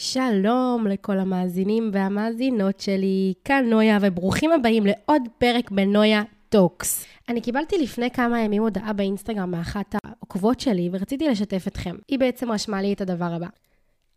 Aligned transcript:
שלום 0.00 0.86
לכל 0.86 1.18
המאזינים 1.18 1.90
והמאזינות 1.92 2.80
שלי, 2.80 3.34
כאן 3.44 3.64
נויה, 3.70 3.98
וברוכים 4.00 4.52
הבאים 4.52 4.86
לעוד 4.86 5.22
פרק 5.38 5.70
בנויה 5.70 6.22
Talks. 6.48 7.06
אני 7.28 7.40
קיבלתי 7.40 7.78
לפני 7.78 8.10
כמה 8.10 8.40
ימים 8.40 8.62
הודעה 8.62 8.92
באינסטגרם 8.92 9.50
מאחת 9.50 9.94
העוקבות 10.04 10.60
שלי, 10.60 10.88
ורציתי 10.92 11.28
לשתף 11.28 11.64
אתכם. 11.66 11.96
היא 12.08 12.18
בעצם 12.18 12.52
רשמה 12.52 12.82
לי 12.82 12.92
את 12.92 13.00
הדבר 13.00 13.32
הבא. 13.32 13.46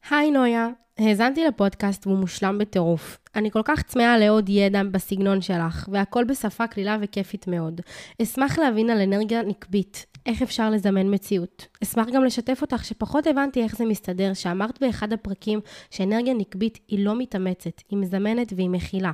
היי 0.09 0.31
נויה, 0.31 0.69
האזנתי 0.97 1.45
לפודקאסט 1.45 2.07
והוא 2.07 2.17
מושלם 2.17 2.57
בטירוף. 2.57 3.17
אני 3.35 3.51
כל 3.51 3.61
כך 3.65 3.81
צמאה 3.81 4.17
לעוד 4.17 4.49
ידע 4.49 4.83
בסגנון 4.83 5.41
שלך, 5.41 5.89
והכל 5.91 6.23
בשפה 6.23 6.67
קלילה 6.67 6.97
וכיפית 7.01 7.47
מאוד. 7.47 7.81
אשמח 8.21 8.59
להבין 8.59 8.89
על 8.89 9.01
אנרגיה 9.01 9.41
נקבית, 9.43 10.05
איך 10.25 10.41
אפשר 10.41 10.69
לזמן 10.69 11.13
מציאות. 11.13 11.67
אשמח 11.83 12.07
גם 12.13 12.23
לשתף 12.23 12.61
אותך 12.61 12.85
שפחות 12.85 13.27
הבנתי 13.27 13.63
איך 13.63 13.75
זה 13.75 13.85
מסתדר, 13.85 14.33
שאמרת 14.33 14.81
באחד 14.81 15.13
הפרקים 15.13 15.59
שאנרגיה 15.89 16.33
נקבית 16.33 16.79
היא 16.87 17.05
לא 17.05 17.17
מתאמצת, 17.17 17.81
היא 17.89 17.99
מזמנת 17.99 18.53
והיא 18.55 18.69
מכילה. 18.69 19.11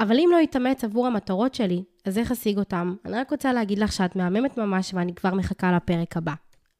אבל 0.00 0.18
אם 0.18 0.28
לא 0.32 0.36
יתאמץ 0.36 0.84
עבור 0.84 1.06
המטרות 1.06 1.54
שלי, 1.54 1.82
אז 2.04 2.18
איך 2.18 2.32
אשיג 2.32 2.58
אותם? 2.58 2.94
אני 3.04 3.16
רק 3.16 3.30
רוצה 3.30 3.52
להגיד 3.52 3.78
לך 3.78 3.92
שאת 3.92 4.16
מהממת 4.16 4.58
ממש 4.58 4.94
ואני 4.94 5.14
כבר 5.14 5.34
מחכה 5.34 5.72
לפרק 5.72 6.16
הבא. 6.16 6.32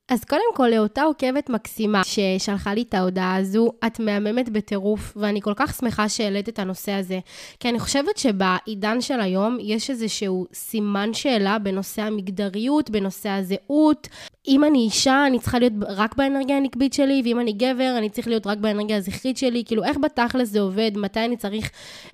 אז 0.08 0.24
קודם 0.24 0.54
כל, 0.54 0.68
לאותה 0.68 1.02
עוקבת 1.02 1.50
מקסימה 1.50 2.02
ששלחה 2.04 2.74
לי 2.74 2.82
את 2.82 2.94
ההודעה 2.94 3.36
הזו, 3.36 3.72
את 3.86 4.00
מהממת 4.00 4.48
בטירוף, 4.48 5.12
ואני 5.16 5.40
כל 5.40 5.52
כך 5.56 5.74
שמחה 5.74 6.08
שהעלית 6.08 6.48
את 6.48 6.58
הנושא 6.58 6.92
הזה. 6.92 7.18
כי 7.60 7.68
אני 7.68 7.80
חושבת 7.80 8.16
שבעידן 8.16 9.00
של 9.00 9.20
היום 9.20 9.58
יש 9.60 9.90
איזשהו 9.90 10.46
סימן 10.54 11.14
שאלה 11.14 11.58
בנושא 11.58 12.02
המגדריות, 12.02 12.90
בנושא 12.90 13.28
הזהות. 13.28 14.08
אם 14.48 14.64
אני 14.64 14.78
אישה, 14.78 15.26
אני 15.26 15.38
צריכה 15.38 15.58
להיות 15.58 15.72
רק 15.88 16.16
באנרגיה 16.16 16.56
הנקבית 16.56 16.92
שלי, 16.92 17.22
ואם 17.24 17.40
אני 17.40 17.52
גבר, 17.52 17.94
אני 17.98 18.10
צריך 18.10 18.28
להיות 18.28 18.46
רק 18.46 18.58
באנרגיה 18.58 18.96
הזכרית 18.96 19.36
שלי. 19.36 19.64
כאילו, 19.66 19.84
איך 19.84 19.96
בתכלס 20.02 20.48
זה 20.48 20.60
עובד? 20.60 20.90
מתי 20.94 21.20
אני 21.20 21.36
צריך 21.36 21.70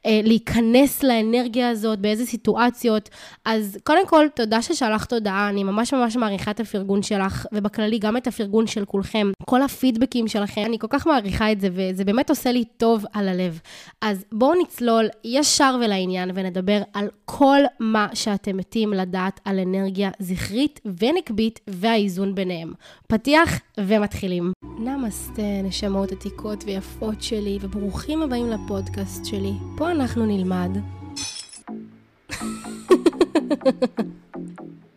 אה, 0.06 0.20
להיכנס 0.24 1.02
לאנרגיה 1.02 1.70
הזאת? 1.70 1.98
באיזה 1.98 2.26
סיטואציות? 2.26 3.08
אז 3.44 3.78
קודם 3.84 4.06
כל, 4.06 4.26
תודה 4.34 4.62
ששלחת 4.62 5.12
הודעה, 5.12 5.48
אני 5.48 5.64
ממש 5.64 5.94
ממש 5.94 6.16
מעריכה 6.16 6.50
את 6.50 6.60
הפרגון 6.60 7.02
שלך, 7.02 7.46
ובכללי 7.78 7.98
גם 7.98 8.16
את 8.16 8.26
הפרגון 8.26 8.66
של 8.66 8.84
כולכם. 8.84 9.30
כל 9.44 9.62
הפידבקים 9.62 10.28
שלכם, 10.28 10.62
אני 10.66 10.78
כל 10.78 10.86
כך 10.90 11.06
מעריכה 11.06 11.52
את 11.52 11.60
זה, 11.60 11.68
וזה 11.72 12.04
באמת 12.04 12.30
עושה 12.30 12.52
לי 12.52 12.64
טוב 12.76 13.04
על 13.12 13.28
הלב. 13.28 13.60
אז 14.00 14.24
בואו 14.32 14.62
נצלול 14.62 15.08
ישר 15.24 15.76
ולעניין, 15.84 16.30
ונדבר 16.34 16.82
על 16.92 17.08
כל 17.24 17.60
מה 17.80 18.08
שאתם 18.14 18.56
מתים 18.56 18.92
לדעת 18.92 19.40
על 19.44 19.58
אנרגיה 19.58 20.10
זכרית 20.18 20.80
ונקבית 21.00 21.60
והאיזון. 21.66 21.98
האיזון 21.98 22.34
ביניהם. 22.34 22.72
פתיח 23.08 23.60
ומתחילים. 23.78 24.52
נמסטה, 24.78 25.42
נשמות 25.64 26.12
עתיקות 26.12 26.64
ויפות 26.64 27.22
שלי, 27.22 27.58
וברוכים 27.60 28.22
הבאים 28.22 28.50
לפודקאסט 28.50 29.24
שלי. 29.24 29.52
פה 29.76 29.90
אנחנו 29.90 30.26
נלמד. 30.26 30.70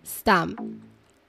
סתם. 0.18 0.50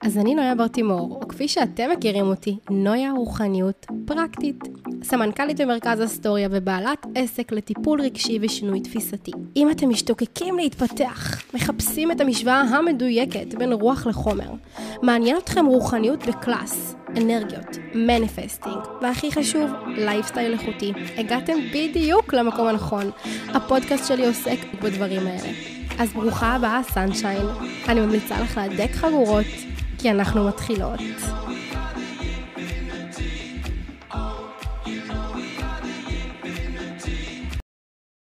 אז 0.05 0.19
אני 0.19 0.34
נויה 0.34 0.55
ברטימור, 0.55 1.19
או 1.22 1.28
כפי 1.28 1.48
שאתם 1.48 1.91
מכירים 1.91 2.27
אותי, 2.27 2.56
נויה 2.70 3.12
רוחניות 3.12 3.86
פרקטית. 4.05 4.64
סמנכ"לית 5.03 5.61
במרכז 5.61 6.05
אסטוריה 6.05 6.48
ובעלת 6.50 7.06
עסק 7.14 7.53
לטיפול 7.53 8.00
רגשי 8.00 8.39
ושינוי 8.42 8.81
תפיסתי. 8.81 9.31
אם 9.56 9.70
אתם 9.70 9.89
משתוקקים 9.89 10.56
להתפתח, 10.56 11.42
מחפשים 11.55 12.11
את 12.11 12.20
המשוואה 12.20 12.61
המדויקת 12.61 13.55
בין 13.55 13.72
רוח 13.72 14.06
לחומר, 14.06 14.50
מעניין 15.03 15.36
אתכם 15.36 15.67
רוחניות 15.67 16.27
בקלאס, 16.27 16.94
אנרגיות, 17.16 17.77
manifesting, 17.94 18.78
והכי 19.03 19.33
חשוב, 19.33 19.70
לייפסטייל 19.87 20.53
איכותי. 20.53 20.92
הגעתם 21.16 21.55
בדיוק 21.75 22.34
למקום 22.34 22.66
הנכון. 22.66 23.11
הפודקאסט 23.48 24.06
שלי 24.06 24.27
עוסק 24.27 24.59
בדברים 24.83 25.27
האלה. 25.27 25.53
אז 25.98 26.12
ברוכה 26.12 26.47
הבאה, 26.47 26.81
sunshine. 26.83 27.47
אני 27.89 28.00
ממליצה 28.00 28.41
לך 28.41 28.56
להדק 28.56 28.91
חגורות, 28.93 29.47
כי 30.02 30.10
אנחנו 30.10 30.48
מתחילות. 30.48 31.00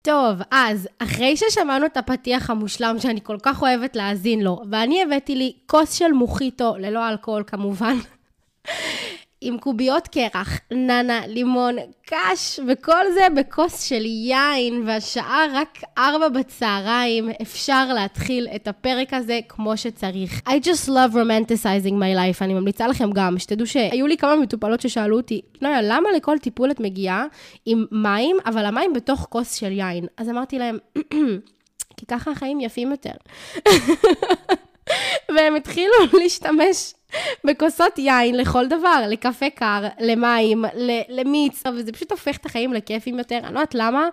טוב, 0.02 0.38
אז 0.50 0.88
אחרי 0.98 1.36
ששמענו 1.36 1.86
את 1.86 1.96
הפתיח 1.96 2.50
המושלם 2.50 2.96
שאני 2.98 3.20
כל 3.22 3.36
כך 3.42 3.62
אוהבת 3.62 3.96
להאזין 3.96 4.40
לו, 4.40 4.62
ואני 4.70 5.02
הבאתי 5.02 5.34
לי 5.34 5.52
כוס 5.66 5.92
של 5.92 6.12
מוחיטו, 6.12 6.74
ללא 6.78 7.08
אלכוהול 7.08 7.42
כמובן, 7.46 7.96
עם 9.40 9.58
קוביות 9.58 10.08
קרח, 10.08 10.60
ננה, 10.70 11.26
לימון, 11.26 11.76
קש, 12.06 12.60
וכל 12.68 13.12
זה 13.14 13.26
בכוס 13.36 13.82
של 13.82 14.04
יין, 14.04 14.82
והשעה 14.86 15.46
רק 15.52 15.78
ארבע 15.98 16.28
בצהריים, 16.28 17.30
אפשר 17.42 17.92
להתחיל 17.94 18.48
את 18.56 18.68
הפרק 18.68 19.14
הזה 19.14 19.40
כמו 19.48 19.76
שצריך. 19.76 20.40
I 20.48 20.64
just 20.64 20.88
love 20.88 21.14
romanticizing 21.14 21.92
my 21.92 22.16
life, 22.16 22.38
אני 22.40 22.54
ממליצה 22.54 22.88
לכם 22.88 23.10
גם, 23.12 23.38
שתדעו 23.38 23.66
שהיו 23.66 24.06
לי 24.06 24.16
כמה 24.16 24.36
מטופלות 24.36 24.80
ששאלו 24.80 25.16
אותי, 25.16 25.40
נויה, 25.62 25.82
למה 25.82 26.08
לכל 26.16 26.38
טיפול 26.38 26.70
את 26.70 26.80
מגיעה 26.80 27.26
עם 27.66 27.84
מים, 27.92 28.36
אבל 28.46 28.64
המים 28.64 28.92
בתוך 28.92 29.26
כוס 29.30 29.54
של 29.54 29.72
יין? 29.72 30.06
אז 30.16 30.28
אמרתי 30.28 30.58
להם, 30.58 30.78
כי 31.96 32.06
ככה 32.06 32.30
החיים 32.30 32.60
יפים 32.60 32.90
יותר. 32.90 33.12
והם 35.36 35.56
התחילו 35.56 35.94
להשתמש 36.22 36.94
בכוסות 37.44 37.98
יין 37.98 38.36
לכל 38.36 38.66
דבר, 38.66 39.04
לקפה 39.08 39.50
קר, 39.50 39.82
למים, 40.00 40.64
למיץ, 41.08 41.62
וזה 41.74 41.92
פשוט 41.92 42.10
הופך 42.10 42.36
את 42.36 42.46
החיים 42.46 42.72
לכיפים 42.72 43.18
יותר. 43.18 43.36
אני 43.36 43.54
לא 43.54 43.58
יודעת 43.60 43.74
למה, 43.74 44.08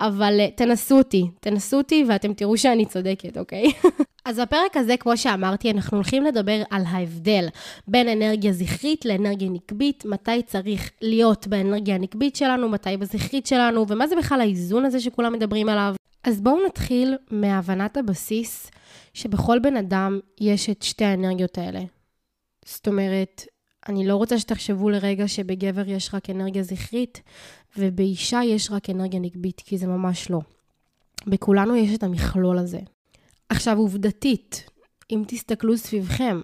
אבל 0.00 0.40
אה, 0.40 0.48
תנסו 0.50 0.98
אותי, 0.98 1.26
תנסו 1.40 1.76
אותי 1.76 2.04
ואתם 2.08 2.34
תראו 2.34 2.56
שאני 2.56 2.86
צודקת, 2.86 3.38
אוקיי? 3.38 3.64
אז 4.24 4.40
בפרק 4.40 4.76
הזה, 4.76 4.96
כמו 4.96 5.16
שאמרתי, 5.16 5.70
אנחנו 5.70 5.96
הולכים 5.96 6.24
לדבר 6.24 6.62
על 6.70 6.82
ההבדל 6.88 7.46
בין 7.88 8.08
אנרגיה 8.08 8.52
זכרית 8.52 9.04
לאנרגיה 9.04 9.48
נקבית, 9.48 10.04
מתי 10.04 10.42
צריך 10.46 10.90
להיות 11.02 11.46
באנרגיה 11.46 11.94
הנקבית 11.94 12.36
שלנו, 12.36 12.68
מתי 12.68 12.96
בזכרית 12.96 13.46
שלנו, 13.46 13.84
ומה 13.88 14.06
זה 14.06 14.16
בכלל 14.16 14.40
האיזון 14.40 14.84
הזה 14.84 15.00
שכולם 15.00 15.32
מדברים 15.32 15.68
עליו. 15.68 15.97
אז 16.28 16.40
בואו 16.40 16.66
נתחיל 16.66 17.16
מהבנת 17.30 17.96
הבסיס 17.96 18.70
שבכל 19.14 19.58
בן 19.58 19.76
אדם 19.76 20.20
יש 20.40 20.70
את 20.70 20.82
שתי 20.82 21.04
האנרגיות 21.04 21.58
האלה. 21.58 21.80
זאת 22.64 22.88
אומרת, 22.88 23.46
אני 23.88 24.06
לא 24.06 24.16
רוצה 24.16 24.38
שתחשבו 24.38 24.90
לרגע 24.90 25.28
שבגבר 25.28 25.88
יש 25.88 26.14
רק 26.14 26.30
אנרגיה 26.30 26.62
זכרית, 26.62 27.22
ובאישה 27.76 28.40
יש 28.44 28.70
רק 28.70 28.90
אנרגיה 28.90 29.20
נקבית, 29.20 29.60
כי 29.60 29.78
זה 29.78 29.86
ממש 29.86 30.30
לא. 30.30 30.40
בכולנו 31.26 31.76
יש 31.76 31.94
את 31.94 32.02
המכלול 32.02 32.58
הזה. 32.58 32.80
עכשיו, 33.48 33.78
עובדתית, 33.78 34.70
אם 35.10 35.22
תסתכלו 35.26 35.76
סביבכם, 35.76 36.40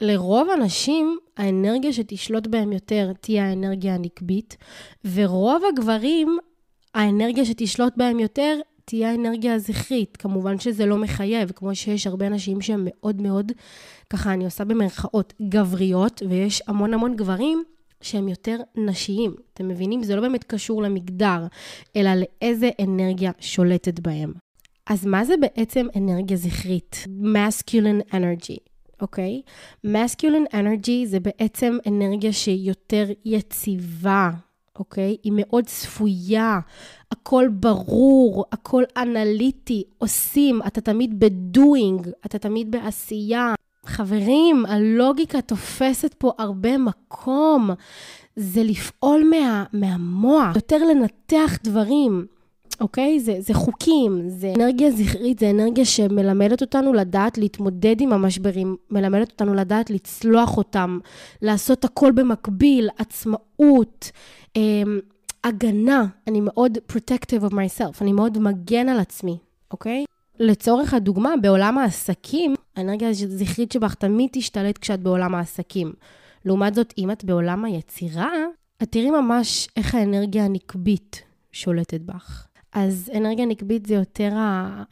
לרוב 0.00 0.50
הנשים, 0.50 1.18
האנרגיה 1.36 1.92
שתשלוט 1.92 2.46
בהם 2.46 2.72
יותר 2.72 3.12
תהיה 3.20 3.48
האנרגיה 3.48 3.94
הנקבית, 3.94 4.56
ורוב 5.14 5.62
הגברים, 5.72 6.38
האנרגיה 6.94 7.44
שתשלוט 7.44 7.92
בהם 7.96 8.18
יותר 8.18 8.60
תהיה 8.88 9.10
האנרגיה 9.10 9.54
הזכרית. 9.54 10.16
כמובן 10.16 10.58
שזה 10.58 10.86
לא 10.86 10.96
מחייב, 10.96 11.52
כמו 11.54 11.74
שיש 11.74 12.06
הרבה 12.06 12.28
נשים 12.28 12.60
שהן 12.60 12.80
מאוד 12.84 13.22
מאוד, 13.22 13.52
ככה 14.10 14.32
אני 14.32 14.44
עושה 14.44 14.64
במרכאות, 14.64 15.32
גבריות, 15.48 16.22
ויש 16.28 16.62
המון 16.66 16.94
המון 16.94 17.16
גברים 17.16 17.62
שהם 18.00 18.28
יותר 18.28 18.56
נשיים. 18.76 19.34
אתם 19.54 19.68
מבינים? 19.68 20.02
זה 20.02 20.16
לא 20.16 20.20
באמת 20.20 20.44
קשור 20.44 20.82
למגדר, 20.82 21.46
אלא 21.96 22.10
לאיזה 22.14 22.70
אנרגיה 22.80 23.32
שולטת 23.40 24.00
בהם. 24.00 24.32
אז 24.86 25.06
מה 25.06 25.24
זה 25.24 25.34
בעצם 25.36 25.86
אנרגיה 25.96 26.36
זכרית? 26.36 27.06
masculine 27.06 28.12
energy. 28.12 28.58
אוקיי? 29.00 29.42
Okay? 29.44 29.86
masculine 29.86 30.54
energy 30.54 31.06
זה 31.06 31.20
בעצם 31.20 31.78
אנרגיה 31.86 32.32
שהיא 32.32 32.68
יותר 32.68 33.06
יציבה, 33.24 34.30
אוקיי? 34.78 35.16
היא 35.22 35.32
מאוד 35.36 35.64
צפויה, 35.64 36.58
הכל 37.10 37.48
ברור, 37.52 38.44
הכל 38.52 38.82
אנליטי, 38.96 39.84
עושים, 39.98 40.60
אתה 40.66 40.80
תמיד 40.80 41.20
בדואינג, 41.20 42.08
אתה 42.26 42.38
תמיד 42.38 42.70
בעשייה. 42.70 43.54
חברים, 43.86 44.66
הלוגיקה 44.66 45.40
תופסת 45.40 46.14
פה 46.14 46.32
הרבה 46.38 46.78
מקום. 46.78 47.70
זה 48.36 48.62
לפעול 48.62 49.30
מה, 49.30 49.64
מהמוח, 49.72 50.56
יותר 50.56 50.78
לנתח 50.84 51.58
דברים. 51.64 52.26
אוקיי? 52.80 53.20
זה, 53.20 53.36
זה 53.40 53.54
חוקים, 53.54 54.28
זה 54.28 54.52
אנרגיה 54.56 54.90
זכרית, 54.90 55.38
זה 55.38 55.50
אנרגיה 55.50 55.84
שמלמדת 55.84 56.60
אותנו 56.60 56.92
לדעת 56.92 57.38
להתמודד 57.38 58.00
עם 58.00 58.12
המשברים, 58.12 58.76
מלמדת 58.90 59.30
אותנו 59.30 59.54
לדעת 59.54 59.90
לצלוח 59.90 60.56
אותם, 60.56 60.98
לעשות 61.42 61.84
הכל 61.84 62.12
במקביל, 62.12 62.88
עצמאות, 62.98 64.10
אמ, 64.56 65.00
הגנה, 65.44 66.06
אני 66.26 66.40
מאוד 66.40 66.78
protective 66.92 67.50
of 67.50 67.52
myself, 67.52 67.98
אני 68.00 68.12
מאוד 68.12 68.38
מגן 68.38 68.88
על 68.88 69.00
עצמי, 69.00 69.38
אוקיי? 69.70 70.04
לצורך 70.40 70.94
הדוגמה, 70.94 71.34
בעולם 71.42 71.78
העסקים, 71.78 72.54
האנרגיה 72.76 73.08
הזכרית 73.08 73.72
שבך 73.72 73.94
תמיד 73.94 74.30
תשתלט 74.32 74.78
כשאת 74.78 75.00
בעולם 75.00 75.34
העסקים. 75.34 75.92
לעומת 76.44 76.74
זאת, 76.74 76.94
אם 76.98 77.10
את 77.10 77.24
בעולם 77.24 77.64
היצירה, 77.64 78.30
את 78.82 78.92
תראי 78.92 79.10
ממש 79.10 79.68
איך 79.76 79.94
האנרגיה 79.94 80.44
הנקבית 80.44 81.22
שולטת 81.52 82.00
בך. 82.00 82.47
אז 82.72 83.10
אנרגיה 83.16 83.46
נקבית 83.46 83.86
זה 83.86 83.94
יותר 83.94 84.32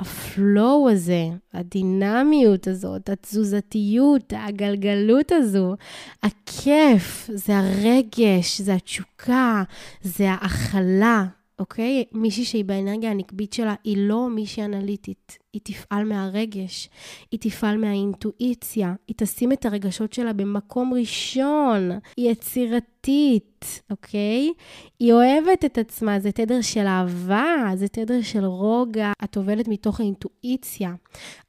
הפלואו 0.00 0.90
הזה, 0.90 1.28
הדינמיות 1.52 2.66
הזאת, 2.68 3.08
התזוזתיות, 3.08 4.32
הגלגלות 4.36 5.32
הזו, 5.32 5.74
הכיף, 6.22 7.30
זה 7.34 7.58
הרגש, 7.58 8.60
זה 8.60 8.74
התשוקה, 8.74 9.62
זה 10.02 10.30
ההכלה, 10.30 11.24
אוקיי? 11.58 12.04
מישהי 12.12 12.44
שהיא 12.44 12.64
באנרגיה 12.64 13.10
הנקבית 13.10 13.52
שלה, 13.52 13.74
היא 13.84 13.96
לא 14.08 14.28
מישהי 14.30 14.64
אנליטית. 14.64 15.38
היא 15.56 15.60
תפעל 15.64 16.04
מהרגש, 16.04 16.88
היא 17.32 17.40
תפעל 17.40 17.78
מהאינטואיציה, 17.78 18.94
היא 19.08 19.14
תשים 19.16 19.52
את 19.52 19.66
הרגשות 19.66 20.12
שלה 20.12 20.32
במקום 20.32 20.94
ראשון, 20.94 21.90
היא 22.16 22.30
יצירתית, 22.30 23.80
אוקיי? 23.90 24.52
היא 25.00 25.12
אוהבת 25.12 25.64
את 25.64 25.78
עצמה, 25.78 26.20
זה 26.20 26.32
תדר 26.32 26.60
של 26.60 26.86
אהבה, 26.86 27.72
זה 27.74 27.88
תדר 27.88 28.22
של 28.22 28.44
רוגע. 28.44 29.12
את 29.24 29.36
עובדת 29.36 29.68
מתוך 29.68 30.00
האינטואיציה. 30.00 30.94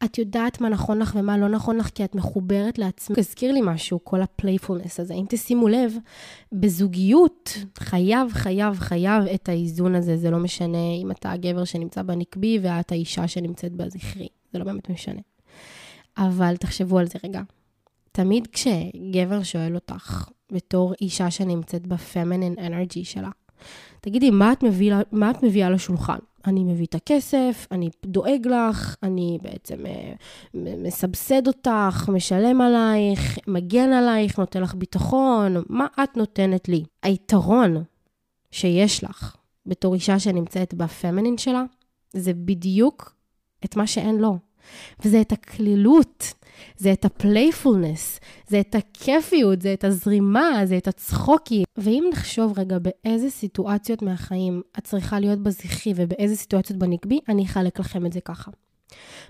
את 0.05 0.17
יודעת 0.17 0.61
מה 0.61 0.69
נכון 0.69 0.99
לך 0.99 1.15
ומה 1.19 1.37
לא 1.37 1.47
נכון 1.47 1.77
לך, 1.77 1.89
כי 1.95 2.03
את 2.03 2.15
מחוברת 2.15 2.77
לעצמך. 2.77 3.17
הזכיר 3.17 3.51
לי 3.51 3.59
משהו, 3.63 3.99
כל 4.03 4.21
ה 4.21 4.28
playfulness 4.28 4.99
הזה. 4.99 5.13
אם 5.13 5.25
תשימו 5.29 5.67
לב, 5.67 5.97
בזוגיות 6.51 7.57
חייב, 7.79 8.33
חייב, 8.33 8.79
חייב 8.79 9.23
את 9.35 9.49
האיזון 9.49 9.95
הזה. 9.95 10.17
זה 10.17 10.31
לא 10.31 10.37
משנה 10.37 10.93
אם 11.01 11.11
אתה 11.11 11.31
הגבר 11.31 11.63
שנמצא 11.63 12.01
בנקבי 12.01 12.59
ואת 12.61 12.91
האישה 12.91 13.27
שנמצאת 13.27 13.73
בז... 13.73 13.95
זכרי, 13.97 14.27
זה 14.53 14.59
לא 14.59 14.65
באמת 14.65 14.89
משנה. 14.89 15.21
אבל 16.17 16.57
תחשבו 16.57 16.99
על 16.99 17.07
זה 17.07 17.19
רגע. 17.23 17.41
תמיד 18.11 18.47
כשגבר 18.47 19.43
שואל 19.43 19.75
אותך, 19.75 20.29
בתור 20.51 20.93
אישה 21.01 21.31
שנמצאת 21.31 21.87
ב 21.87 21.95
feminine 21.95 22.55
energy 22.59 23.05
שלה, 23.05 23.29
תגידי, 24.01 24.29
מה 24.29 24.51
את, 24.51 24.63
מביאה, 24.63 25.01
מה 25.11 25.31
את 25.31 25.43
מביאה 25.43 25.69
לשולחן? 25.69 26.17
אני 26.45 26.63
מביא 26.63 26.85
את 26.85 26.95
הכסף, 26.95 27.67
אני 27.71 27.89
דואג 28.05 28.47
לך, 28.47 28.95
אני 29.03 29.37
בעצם 29.41 29.85
אה, 29.85 30.13
מסבסד 30.53 31.47
אותך, 31.47 32.09
משלם 32.13 32.61
עלייך, 32.61 33.37
מגן 33.47 33.93
עלייך, 33.93 34.39
נותן 34.39 34.61
לך 34.61 34.75
ביטחון, 34.75 35.63
מה 35.69 35.87
את 36.03 36.17
נותנת 36.17 36.69
לי? 36.69 36.83
היתרון 37.03 37.83
שיש 38.51 39.03
לך 39.03 39.35
בתור 39.65 39.93
אישה 39.93 40.19
שנמצאת 40.19 40.73
ב 40.73 40.81
feminine 40.81 41.37
שלה, 41.37 41.63
זה 42.13 42.33
בדיוק 42.33 43.16
את 43.67 43.75
מה 43.75 43.87
שאין 43.87 44.17
לו. 44.17 44.37
וזה 45.05 45.21
את 45.21 45.31
הקלילות, 45.31 46.33
זה 46.77 46.93
את 46.93 47.05
ה 47.05 47.14
playfulness, 47.14 48.19
זה 48.47 48.59
את 48.59 48.75
הכיפיות, 48.75 49.61
זה 49.61 49.73
את 49.73 49.83
הזרימה, 49.83 50.61
זה 50.65 50.77
את 50.77 50.87
הצחוקים. 50.87 51.63
ואם 51.77 52.03
נחשוב 52.11 52.59
רגע 52.59 52.77
באיזה 52.79 53.29
סיטואציות 53.29 54.01
מהחיים 54.01 54.61
את 54.77 54.83
צריכה 54.83 55.19
להיות 55.19 55.39
בזכרי 55.39 55.93
ובאיזה 55.95 56.35
סיטואציות 56.35 56.79
בנקבי, 56.79 57.19
אני 57.29 57.45
אחלק 57.45 57.79
לכם 57.79 58.05
את 58.05 58.13
זה 58.13 58.21
ככה. 58.21 58.51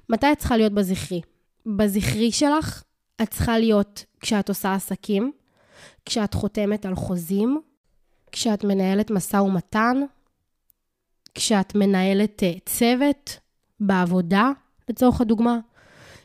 מתי 0.09 0.31
את 0.31 0.37
צריכה 0.37 0.57
להיות 0.57 0.73
בזכרי? 0.73 1.21
בזכרי 1.65 2.31
שלך 2.31 2.83
את 3.21 3.29
צריכה 3.29 3.59
להיות 3.59 4.05
כשאת 4.19 4.49
עושה 4.49 4.73
עסקים, 4.73 5.31
כשאת 6.05 6.33
חותמת 6.33 6.85
על 6.85 6.95
חוזים, 6.95 7.61
כשאת 8.31 8.63
מנהלת 8.63 9.11
משא 9.11 9.37
ומתן, 9.37 9.97
כשאת 11.35 11.75
מנהלת 11.75 12.43
uh, 12.43 12.59
צוות, 12.65 13.39
בעבודה, 13.79 14.51
לצורך 14.89 15.21
הדוגמה. 15.21 15.59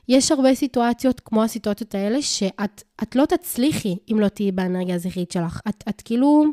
יש 0.09 0.33
הרבה 0.33 0.55
סיטואציות 0.55 1.21
כמו 1.21 1.43
הסיטואציות 1.43 1.95
האלה, 1.95 2.23
שאת 2.23 3.17
לא 3.17 3.25
תצליחי 3.27 3.97
אם 4.13 4.21
לא 4.21 4.29
תהיי 4.29 4.53
באנרגיה 4.53 4.95
הזכרית 4.95 5.31
שלך. 5.31 5.61
את, 5.69 5.85
את 5.89 6.01
כאילו, 6.01 6.45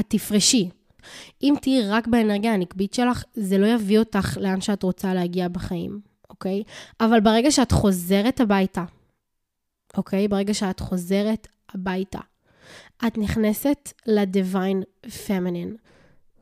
את 0.00 0.04
תפרשי. 0.08 0.70
אם 1.42 1.54
תהיי 1.60 1.88
רק 1.88 2.06
באנרגיה 2.06 2.54
הנקבית 2.54 2.94
שלך, 2.94 3.24
זה 3.34 3.58
לא 3.58 3.66
יביא 3.66 3.98
אותך 3.98 4.38
לאן 4.40 4.60
שאת 4.60 4.82
רוצה 4.82 5.14
להגיע 5.14 5.48
בחיים, 5.48 6.00
אוקיי? 6.30 6.62
אבל 7.00 7.20
ברגע 7.20 7.50
שאת 7.50 7.72
חוזרת 7.72 8.40
הביתה, 8.40 8.84
אוקיי? 9.96 10.28
ברגע 10.28 10.54
שאת 10.54 10.80
חוזרת 10.80 11.48
הביתה, 11.74 12.18
את 13.06 13.18
נכנסת 13.18 13.92
ל-divine 14.06 15.06
feminine. 15.06 15.76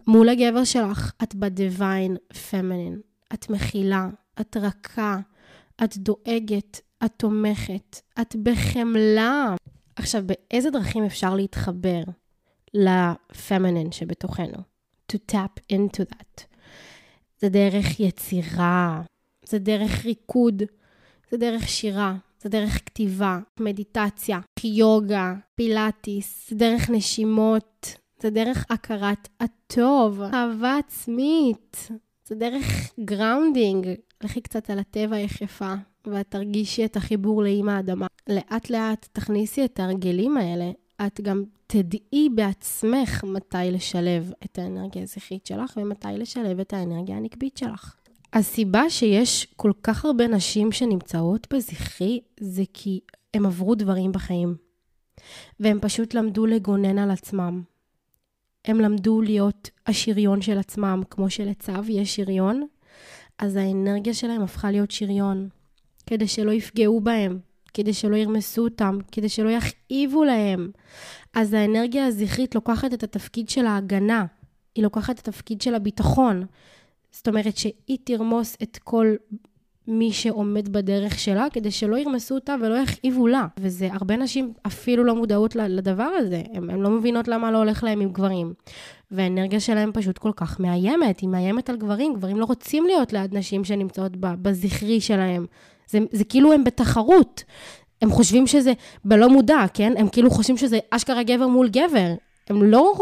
מול 0.06 0.28
הגבר 0.28 0.64
שלך, 0.64 1.12
את 1.22 1.34
ב-divine 1.34 2.16
feminine. 2.32 3.09
את 3.34 3.50
מכילה, 3.50 4.08
את 4.40 4.56
רכה, 4.56 5.18
את 5.84 5.96
דואגת, 5.96 6.80
את 7.04 7.12
תומכת, 7.16 8.00
את 8.20 8.36
בחמלה. 8.36 9.54
עכשיו, 9.96 10.22
באיזה 10.26 10.70
דרכים 10.70 11.04
אפשר 11.04 11.34
להתחבר 11.34 12.02
ל 12.74 12.87
feminine 12.87 13.92
שבתוכנו? 13.92 14.58
To 15.12 15.16
tap 15.32 15.72
into 15.72 16.14
that. 16.14 16.44
זה 17.40 17.48
דרך 17.48 18.00
יצירה, 18.00 19.02
זה 19.44 19.58
דרך 19.58 20.04
ריקוד, 20.04 20.62
זה 21.30 21.36
דרך 21.36 21.68
שירה, 21.68 22.16
זה 22.42 22.48
דרך 22.48 22.86
כתיבה, 22.86 23.38
מדיטציה, 23.60 24.40
יוגה, 24.64 25.34
פילאטיס, 25.54 26.50
זה 26.50 26.56
דרך 26.56 26.90
נשימות, 26.90 27.94
זה 28.22 28.30
דרך 28.30 28.66
הכרת 28.70 29.28
הטוב, 29.40 30.20
אהבה 30.20 30.76
עצמית, 30.76 31.88
זה 32.30 32.36
דרך 32.36 32.92
grounding. 33.04 33.88
לכי 34.22 34.40
קצת 34.40 34.70
על 34.70 34.78
הטבע 34.78 35.16
יחפה, 35.16 35.74
ואת 36.06 36.26
תרגישי 36.28 36.84
את 36.84 36.96
החיבור 36.96 37.42
לאימא 37.42 37.70
האדמה. 37.70 38.06
לאט 38.28 38.70
לאט 38.70 39.08
תכניסי 39.12 39.64
את 39.64 39.80
ההרגלים 39.80 40.36
האלה, 40.36 40.70
את 41.06 41.20
גם 41.20 41.44
תדעי 41.66 42.28
בעצמך 42.34 43.24
מתי 43.24 43.70
לשלב 43.72 44.32
את 44.44 44.58
האנרגיה 44.58 45.02
הזכרית 45.02 45.46
שלך 45.46 45.76
ומתי 45.76 46.08
לשלב 46.16 46.60
את 46.60 46.72
האנרגיה 46.72 47.16
הנקבית 47.16 47.56
שלך. 47.56 47.94
הסיבה 48.32 48.90
שיש 48.90 49.46
כל 49.56 49.72
כך 49.82 50.04
הרבה 50.04 50.26
נשים 50.26 50.72
שנמצאות 50.72 51.46
בזכרי 51.52 52.20
זה 52.40 52.62
כי 52.72 53.00
הם 53.34 53.46
עברו 53.46 53.74
דברים 53.74 54.12
בחיים. 54.12 54.54
והם 55.60 55.78
פשוט 55.80 56.14
למדו 56.14 56.46
לגונן 56.46 56.98
על 56.98 57.10
עצמם. 57.10 57.62
הם 58.64 58.80
למדו 58.80 59.22
להיות 59.22 59.70
השריון 59.86 60.42
של 60.42 60.58
עצמם, 60.58 61.02
כמו 61.10 61.30
שלצו 61.30 61.72
יש 61.88 62.16
שריון, 62.16 62.66
אז 63.38 63.56
האנרגיה 63.56 64.14
שלהם 64.14 64.42
הפכה 64.42 64.70
להיות 64.70 64.90
שריון, 64.90 65.48
כדי 66.06 66.28
שלא 66.28 66.50
יפגעו 66.50 67.00
בהם, 67.00 67.38
כדי 67.74 67.94
שלא 67.94 68.16
ירמסו 68.16 68.64
אותם, 68.64 68.98
כדי 69.12 69.28
שלא 69.28 69.50
יכאיבו 69.50 70.24
להם. 70.24 70.70
אז 71.34 71.52
האנרגיה 71.52 72.06
הזכרית 72.06 72.54
לוקחת 72.54 72.94
את 72.94 73.02
התפקיד 73.02 73.48
של 73.48 73.66
ההגנה, 73.66 74.26
היא 74.74 74.84
לוקחת 74.84 75.18
את 75.18 75.28
התפקיד 75.28 75.60
של 75.60 75.74
הביטחון. 75.74 76.46
זאת 77.12 77.28
אומרת 77.28 77.56
שהיא 77.56 77.98
תרמוס 78.04 78.56
את 78.62 78.78
כל 78.84 79.14
מי 79.90 80.12
שעומד 80.12 80.68
בדרך 80.68 81.18
שלה, 81.18 81.46
כדי 81.52 81.70
שלא 81.70 81.96
ירמסו 81.96 82.34
אותה 82.34 82.54
ולא 82.60 82.74
יכאיבו 82.74 83.26
לה. 83.26 83.46
וזה, 83.60 83.88
הרבה 83.92 84.16
נשים 84.16 84.52
אפילו 84.66 85.04
לא 85.04 85.14
מודעות 85.14 85.56
לדבר 85.56 86.10
הזה. 86.18 86.42
הן 86.54 86.80
לא 86.80 86.90
מבינות 86.90 87.28
למה 87.28 87.50
לא 87.50 87.58
הולך 87.58 87.84
להם 87.84 88.00
עם 88.00 88.12
גברים. 88.12 88.52
והאנרגיה 89.10 89.60
שלהם 89.60 89.90
פשוט 89.92 90.18
כל 90.18 90.32
כך 90.36 90.60
מאיימת, 90.60 91.20
היא 91.20 91.28
מאיימת 91.28 91.70
על 91.70 91.76
גברים. 91.76 92.14
גברים 92.14 92.40
לא 92.40 92.44
רוצים 92.44 92.86
להיות 92.86 93.12
ליד 93.12 93.36
נשים 93.36 93.64
שנמצאות 93.64 94.12
בזכרי 94.16 95.00
שלהם. 95.00 95.46
זה, 95.86 95.98
זה 96.12 96.24
כאילו 96.24 96.52
הם 96.52 96.64
בתחרות. 96.64 97.44
הם 98.02 98.10
חושבים 98.10 98.46
שזה 98.46 98.72
בלא 99.04 99.28
מודע, 99.28 99.64
כן? 99.74 99.92
הם 99.96 100.08
כאילו 100.08 100.30
חושבים 100.30 100.56
שזה 100.56 100.78
אשכרה 100.90 101.22
גבר 101.22 101.46
מול 101.46 101.68
גבר. 101.68 102.14
הם 102.50 102.62
לא... 102.62 102.94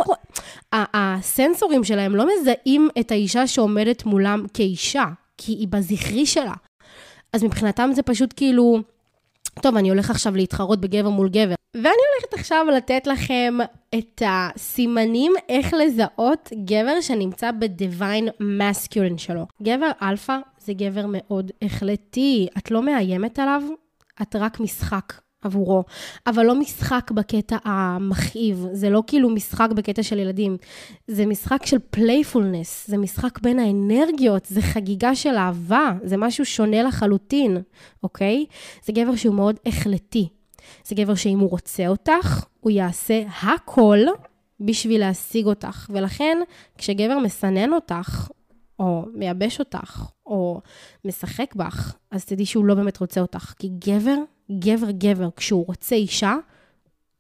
הסנסורים 0.73 1.85
שלהם 1.85 2.17
לא 2.17 2.27
מזהים 2.27 2.89
את 3.01 3.11
האישה 3.11 3.47
שעומדת 3.47 4.07
מולם 4.07 4.45
כאישה, 4.55 5.05
כי 5.37 5.53
היא 5.53 5.69
בזכרי 5.69 6.27
שלה. 6.27 6.55
אז 7.33 7.45
מבחינתם 7.45 7.91
זה 7.95 8.03
פשוט 8.03 8.35
כאילו, 8.37 8.81
טוב, 9.63 9.77
אני 9.77 9.89
הולך 9.89 10.11
עכשיו 10.11 10.37
להתחרות 10.37 10.81
בגבר 10.81 11.09
מול 11.09 11.29
גבר. 11.29 11.55
ואני 11.75 11.85
הולכת 11.89 12.35
עכשיו 12.35 12.67
לתת 12.77 13.07
לכם 13.07 13.59
את 13.99 14.23
הסימנים 14.27 15.33
איך 15.49 15.75
לזהות 15.75 16.51
גבר 16.65 17.01
שנמצא 17.01 17.51
ב-divine 17.51 18.31
masculine 18.41 19.19
שלו. 19.19 19.47
גבר 19.63 19.91
אלפא 20.03 20.39
זה 20.59 20.73
גבר 20.73 21.05
מאוד 21.09 21.51
החלטי. 21.63 22.47
את 22.59 22.71
לא 22.71 22.83
מאיימת 22.83 23.39
עליו, 23.39 23.63
את 24.23 24.37
רק 24.37 24.61
משחק. 24.61 25.13
עבורו, 25.43 25.85
אבל 26.27 26.47
לא 26.47 26.55
משחק 26.55 27.11
בקטע 27.15 27.57
המכאיב, 27.65 28.67
זה 28.73 28.91
לא 28.91 29.03
כאילו 29.07 29.31
משחק 29.31 29.69
בקטע 29.77 30.03
של 30.03 30.19
ילדים, 30.19 30.57
זה 31.07 31.27
משחק 31.27 31.67
של 31.67 31.77
playfulness, 31.91 32.89
זה 32.89 32.99
משחק 32.99 33.39
בין 33.39 33.59
האנרגיות, 33.59 34.45
זה 34.47 34.63
חגיגה 34.63 35.15
של 35.15 35.35
אהבה, 35.35 35.93
זה 36.05 36.17
משהו 36.17 36.45
שונה 36.45 36.83
לחלוטין, 36.83 37.57
אוקיי? 38.03 38.47
זה 38.85 38.93
גבר 38.93 39.17
שהוא 39.17 39.35
מאוד 39.35 39.57
החלטי. 39.67 40.29
זה 40.85 40.95
גבר 40.95 41.15
שאם 41.15 41.39
הוא 41.39 41.51
רוצה 41.51 41.89
אותך, 41.89 42.45
הוא 42.61 42.71
יעשה 42.71 43.23
הכל 43.43 43.99
בשביל 44.61 45.01
להשיג 45.01 45.47
אותך. 45.47 45.91
ולכן, 45.91 46.39
כשגבר 46.79 47.19
מסנן 47.19 47.73
אותך, 47.73 48.29
או 48.79 49.05
מייבש 49.15 49.59
אותך, 49.59 50.07
או 50.27 50.61
משחק 51.05 51.55
בך, 51.55 51.97
אז 52.11 52.25
תדעי 52.25 52.47
שהוא 52.47 52.65
לא 52.65 52.75
באמת 52.75 52.99
רוצה 53.01 53.21
אותך. 53.21 53.55
כי 53.59 53.69
גבר 53.69 54.17
גבר-גבר, 54.53 55.29
כשהוא 55.37 55.67
רוצה 55.67 55.95
אישה, 55.95 56.37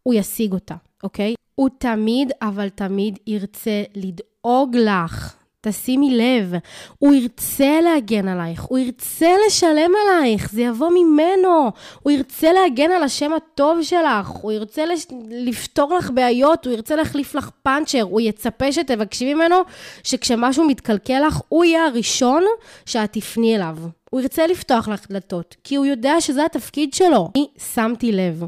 הוא 0.02 0.14
ישיג 0.14 0.52
אותה, 0.52 0.74
אוקיי? 1.02 1.34
הוא 1.54 1.68
תמיד, 1.78 2.32
אבל 2.42 2.68
תמיד 2.68 3.18
ירצה 3.26 3.82
לדאוג 3.94 4.76
לך. 4.76 5.34
תשימי 5.60 6.16
לב, 6.16 6.52
הוא 6.98 7.14
ירצה 7.14 7.80
להגן 7.80 8.28
עלייך, 8.28 8.62
הוא 8.62 8.78
ירצה 8.78 9.28
לשלם 9.46 9.90
עלייך, 10.04 10.52
זה 10.52 10.62
יבוא 10.62 10.90
ממנו. 10.90 11.70
הוא 12.02 12.10
ירצה 12.10 12.52
להגן 12.52 12.90
על 12.90 13.02
השם 13.02 13.32
הטוב 13.32 13.82
שלך, 13.82 14.28
הוא 14.28 14.52
ירצה 14.52 14.86
לש... 14.86 15.06
לפתור 15.30 15.94
לך 15.94 16.10
בעיות, 16.10 16.66
הוא 16.66 16.74
ירצה 16.74 16.96
להחליף 16.96 17.34
לך 17.34 17.50
פאנצ'ר, 17.62 18.02
הוא 18.02 18.20
יצפה 18.20 18.72
שתבקשי 18.72 19.34
ממנו 19.34 19.56
שכשמשהו 20.02 20.64
מתקלקל 20.64 21.26
לך, 21.26 21.40
הוא 21.48 21.64
יהיה 21.64 21.84
הראשון 21.86 22.44
שאת 22.86 23.12
תפני 23.12 23.56
אליו. 23.56 23.76
הוא 24.10 24.20
ירצה 24.20 24.46
לפתוח 24.46 24.88
לך 24.88 25.10
דלתות, 25.10 25.56
כי 25.64 25.76
הוא 25.76 25.86
יודע 25.86 26.20
שזה 26.20 26.44
התפקיד 26.44 26.94
שלו. 26.94 27.30
אני 27.36 27.46
שמתי 27.74 28.12
לב, 28.12 28.42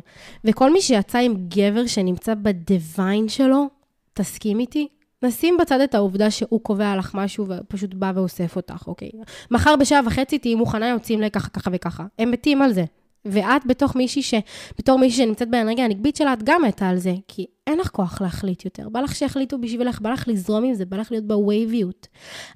וכל 0.44 0.72
מי 0.72 0.80
שיצא 0.80 1.18
עם 1.18 1.34
גבר 1.48 1.86
שנמצא 1.86 2.34
בדיוויין 2.34 3.28
שלו, 3.28 3.68
תסכים 4.14 4.60
איתי? 4.60 4.88
נשים 5.22 5.56
בצד 5.60 5.80
את 5.80 5.94
העובדה 5.94 6.30
שהוא 6.30 6.60
קובע 6.60 6.96
לך 6.96 7.14
משהו 7.14 7.46
ופשוט 7.48 7.94
בא 7.94 8.12
ואוסף 8.14 8.56
אותך, 8.56 8.84
אוקיי? 8.86 9.10
מחר 9.50 9.76
בשעה 9.76 10.00
וחצי 10.06 10.38
תהיי 10.38 10.54
מוכנה, 10.54 10.88
יוצאים 10.88 11.20
לככה, 11.20 11.48
ככה 11.48 11.70
וככה. 11.74 12.04
הם 12.18 12.30
מתים 12.30 12.62
על 12.62 12.72
זה. 12.72 12.84
ואת 13.24 13.66
בתוך 13.66 13.96
מישהי 13.96 14.22
ש... 14.22 14.34
בתור 14.78 14.98
מישהי 14.98 15.24
שנמצאת 15.24 15.50
באנרגיה 15.50 15.84
הנגבית 15.84 16.16
שלה, 16.16 16.32
את 16.32 16.42
גם 16.42 16.62
מתה 16.62 16.88
על 16.88 16.98
זה, 16.98 17.14
כי 17.28 17.46
אין 17.66 17.78
לך 17.78 17.88
כוח 17.88 18.20
להחליט 18.20 18.64
יותר. 18.64 18.88
בא 18.88 19.00
לך 19.00 19.14
שיחליטו 19.14 19.58
בשבילך, 19.58 20.00
בא 20.00 20.10
לך 20.10 20.28
לזרום 20.28 20.64
עם 20.64 20.74
זה, 20.74 20.84
בא 20.84 20.96
לך 20.96 21.10
להיות 21.10 21.26
בווייביות. 21.26 22.06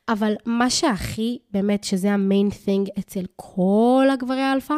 אבל 0.09 0.35
מה 0.47 0.71
שהכי, 0.71 1.39
באמת, 1.51 1.85
שזה 1.85 2.13
המיין 2.13 2.51
תינג 2.65 2.89
אצל 2.99 3.25
כל 3.37 4.09
הגברי 4.13 4.41
האלפא, 4.41 4.75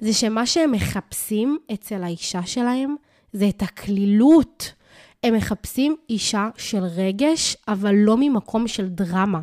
זה 0.00 0.12
שמה 0.12 0.46
שהם 0.46 0.72
מחפשים 0.72 1.58
אצל 1.72 2.02
האישה 2.02 2.46
שלהם, 2.46 2.96
זה 3.32 3.48
את 3.48 3.62
הקלילות. 3.62 4.72
הם 5.24 5.34
מחפשים 5.34 5.96
אישה 6.10 6.48
של 6.56 6.84
רגש, 6.84 7.56
אבל 7.68 7.94
לא 7.94 8.16
ממקום 8.20 8.68
של 8.68 8.88
דרמה, 8.88 9.40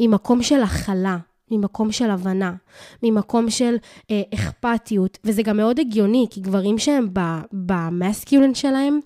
ממקום 0.00 0.42
של 0.42 0.62
הכלה, 0.62 1.18
ממקום 1.50 1.92
של 1.92 2.10
הבנה, 2.10 2.54
ממקום 3.02 3.50
של 3.50 3.76
אה, 4.10 4.22
אכפתיות, 4.34 5.18
וזה 5.24 5.42
גם 5.42 5.56
מאוד 5.56 5.80
הגיוני, 5.80 6.26
כי 6.30 6.40
גברים 6.40 6.78
שהם 6.78 7.08
במסקיולן 7.52 8.54
שלהם, 8.54 9.00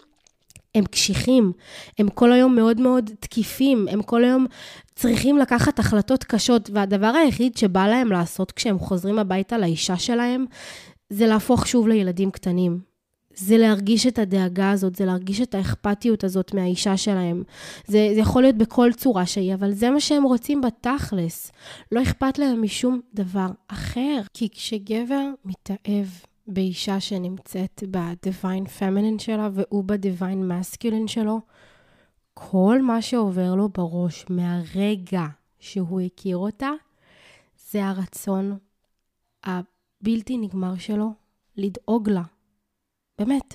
הם 0.74 0.84
קשיחים, 0.84 1.52
הם 1.98 2.08
כל 2.08 2.32
היום 2.32 2.56
מאוד 2.56 2.80
מאוד 2.80 3.10
תקיפים, 3.20 3.86
הם 3.90 4.02
כל 4.02 4.24
היום 4.24 4.46
צריכים 4.94 5.38
לקחת 5.38 5.78
החלטות 5.78 6.24
קשות, 6.24 6.70
והדבר 6.72 7.06
היחיד 7.06 7.56
שבא 7.56 7.86
להם 7.86 8.12
לעשות 8.12 8.52
כשהם 8.52 8.78
חוזרים 8.78 9.18
הביתה 9.18 9.58
לאישה 9.58 9.96
שלהם, 9.96 10.44
זה 11.10 11.26
להפוך 11.26 11.66
שוב 11.66 11.88
לילדים 11.88 12.30
קטנים. 12.30 12.89
זה 13.34 13.56
להרגיש 13.56 14.06
את 14.06 14.18
הדאגה 14.18 14.70
הזאת, 14.70 14.94
זה 14.96 15.04
להרגיש 15.04 15.40
את 15.40 15.54
האכפתיות 15.54 16.24
הזאת 16.24 16.54
מהאישה 16.54 16.96
שלהם. 16.96 17.42
זה, 17.86 18.10
זה 18.14 18.20
יכול 18.20 18.42
להיות 18.42 18.56
בכל 18.56 18.90
צורה 18.96 19.26
שהיא, 19.26 19.54
אבל 19.54 19.72
זה 19.72 19.90
מה 19.90 20.00
שהם 20.00 20.22
רוצים 20.22 20.60
בתכלס. 20.60 21.52
לא 21.92 22.02
אכפת 22.02 22.38
להם 22.38 22.62
משום 22.62 23.00
דבר 23.14 23.46
אחר. 23.68 24.20
כי 24.34 24.48
כשגבר 24.52 25.28
מתאהב 25.44 26.06
באישה 26.46 27.00
שנמצאת 27.00 27.84
ב-divine 27.90 28.68
feminine 28.78 29.18
שלה 29.18 29.48
והוא 29.52 29.84
ב-divine 29.84 30.50
masculine 30.50 31.06
שלו, 31.06 31.40
כל 32.34 32.82
מה 32.82 33.02
שעובר 33.02 33.54
לו 33.54 33.68
בראש 33.68 34.24
מהרגע 34.30 35.26
שהוא 35.58 36.00
הכיר 36.00 36.36
אותה, 36.36 36.70
זה 37.70 37.86
הרצון 37.86 38.58
הבלתי 39.44 40.38
נגמר 40.38 40.76
שלו 40.78 41.12
לדאוג 41.56 42.10
לה. 42.10 42.22
באמת. 43.20 43.54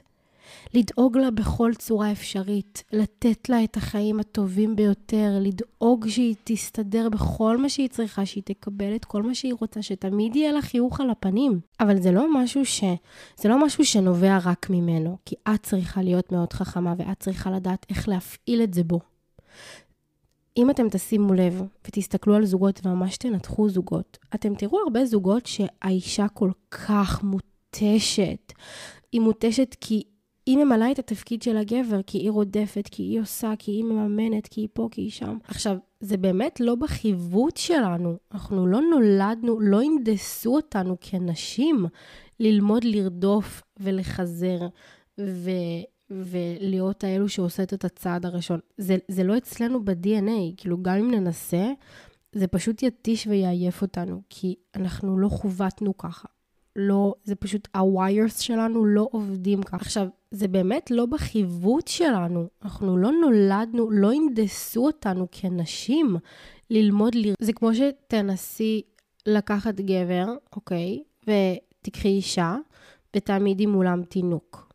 לדאוג 0.73 1.17
לה 1.17 1.31
בכל 1.31 1.71
צורה 1.77 2.11
אפשרית, 2.11 2.83
לתת 2.93 3.49
לה 3.49 3.63
את 3.63 3.77
החיים 3.77 4.19
הטובים 4.19 4.75
ביותר, 4.75 5.37
לדאוג 5.41 6.07
שהיא 6.07 6.35
תסתדר 6.43 7.09
בכל 7.09 7.57
מה 7.57 7.69
שהיא 7.69 7.89
צריכה, 7.89 8.25
שהיא 8.25 8.43
תקבל 8.43 8.95
את 8.95 9.05
כל 9.05 9.23
מה 9.23 9.35
שהיא 9.35 9.53
רוצה, 9.61 9.81
שתמיד 9.81 10.35
יהיה 10.35 10.51
לה 10.51 10.61
חיוך 10.61 11.01
על 11.01 11.09
הפנים. 11.09 11.59
אבל 11.79 12.01
זה 12.01 12.11
לא 12.11 12.43
משהו 12.43 12.65
ש... 12.65 12.83
זה 13.37 13.49
לא 13.49 13.65
משהו 13.65 13.85
שנובע 13.85 14.37
רק 14.43 14.69
ממנו, 14.69 15.17
כי 15.25 15.35
את 15.47 15.63
צריכה 15.63 16.01
להיות 16.01 16.31
מאוד 16.31 16.53
חכמה 16.53 16.93
ואת 16.97 17.19
צריכה 17.19 17.51
לדעת 17.51 17.85
איך 17.89 18.09
להפעיל 18.09 18.63
את 18.63 18.73
זה 18.73 18.83
בו. 18.83 18.99
אם 20.57 20.69
אתם 20.69 20.89
תשימו 20.89 21.33
לב 21.33 21.61
ותסתכלו 21.87 22.35
על 22.35 22.45
זוגות 22.45 22.81
וממש 22.85 23.17
תנתחו 23.17 23.69
זוגות, 23.69 24.17
אתם 24.35 24.55
תראו 24.55 24.79
הרבה 24.79 25.05
זוגות 25.05 25.45
שהאישה 25.45 26.27
כל 26.27 26.51
כך 26.71 27.23
מותשת. 27.23 28.53
היא 29.15 29.21
מותשת 29.21 29.75
כי 29.81 30.03
היא 30.45 30.57
ממלאה 30.57 30.91
את 30.91 30.99
התפקיד 30.99 31.41
של 31.41 31.57
הגבר, 31.57 32.01
כי 32.07 32.17
היא 32.17 32.31
רודפת, 32.31 32.87
כי 32.91 33.03
היא 33.03 33.21
עושה, 33.21 33.53
כי 33.59 33.71
היא 33.71 33.83
מממנת, 33.83 34.47
כי 34.47 34.61
היא 34.61 34.67
פה, 34.73 34.87
כי 34.91 35.01
היא 35.01 35.11
שם. 35.11 35.37
עכשיו, 35.47 35.77
זה 35.99 36.17
באמת 36.17 36.59
לא 36.59 36.75
בחיווט 36.75 37.57
שלנו. 37.57 38.17
אנחנו 38.31 38.67
לא 38.67 38.81
נולדנו, 38.81 39.59
לא 39.59 39.81
הנדסו 39.81 40.55
אותנו 40.55 40.97
כנשים 41.01 41.85
ללמוד 42.39 42.83
לרדוף 42.83 43.61
ולחזר 43.79 44.59
ו... 45.19 45.49
ולהיות 46.09 47.03
האלו 47.03 47.29
שעושות 47.29 47.73
את 47.73 47.85
הצעד 47.85 48.25
הראשון. 48.25 48.59
זה, 48.77 48.97
זה 49.07 49.23
לא 49.23 49.37
אצלנו 49.37 49.85
ב-DNA, 49.85 50.53
כאילו 50.57 50.83
גם 50.83 50.95
אם 50.95 51.11
ננסה, 51.11 51.71
זה 52.31 52.47
פשוט 52.47 52.83
יתיש 52.83 53.27
ויעייף 53.27 53.81
אותנו, 53.81 54.21
כי 54.29 54.55
אנחנו 54.75 55.17
לא 55.17 55.29
חוותנו 55.29 55.97
ככה. 55.97 56.27
לא, 56.75 57.13
זה 57.23 57.35
פשוט, 57.35 57.67
ה-wires 57.73 58.41
שלנו 58.41 58.85
לא 58.85 59.07
עובדים 59.11 59.63
ככה. 59.63 59.77
עכשיו, 59.77 60.07
זה 60.31 60.47
באמת 60.47 60.91
לא 60.91 61.05
בחיווט 61.05 61.87
שלנו. 61.87 62.47
אנחנו 62.63 62.97
לא 62.97 63.11
נולדנו, 63.11 63.91
לא 63.91 64.11
הנדסו 64.13 64.85
אותנו 64.85 65.27
כנשים 65.31 66.15
ללמוד 66.69 67.15
ל... 67.15 67.33
זה 67.41 67.53
כמו 67.53 67.69
שתנסי 67.75 68.81
לקחת 69.25 69.75
גבר, 69.75 70.25
אוקיי? 70.55 71.03
ותקחי 71.23 72.07
אישה 72.07 72.55
ותעמידי 73.15 73.65
מולם 73.65 74.03
תינוק. 74.03 74.73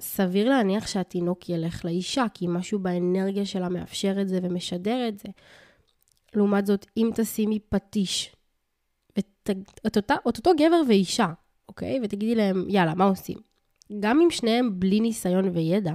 סביר 0.00 0.48
להניח 0.48 0.86
שהתינוק 0.86 1.48
ילך 1.48 1.84
לאישה, 1.84 2.26
כי 2.34 2.46
משהו 2.48 2.78
באנרגיה 2.78 3.46
שלה 3.46 3.68
מאפשר 3.68 4.20
את 4.20 4.28
זה 4.28 4.38
ומשדר 4.42 5.08
את 5.08 5.18
זה. 5.18 5.28
לעומת 6.34 6.66
זאת, 6.66 6.86
אם 6.96 7.10
תשימי 7.14 7.58
פטיש 7.68 8.35
את, 9.50 9.96
אותה, 9.96 10.14
את 10.28 10.36
אותו 10.36 10.50
גבר 10.56 10.80
ואישה, 10.88 11.32
אוקיי? 11.68 12.00
ותגידי 12.02 12.34
להם, 12.34 12.64
יאללה, 12.68 12.94
מה 12.94 13.04
עושים? 13.04 13.38
גם 14.00 14.20
אם 14.20 14.30
שניהם 14.30 14.80
בלי 14.80 15.00
ניסיון 15.00 15.48
וידע, 15.48 15.94